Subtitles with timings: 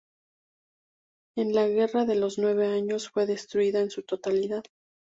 [1.37, 4.63] En la Guerra de los nueve años fue destruida en su totalidad.